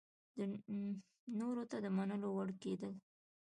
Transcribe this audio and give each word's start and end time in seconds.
نورو 1.39 1.63
ته 1.71 1.77
د 1.83 1.85
منلو 1.97 2.29
وړ 2.37 2.49
کېدل 2.63 2.93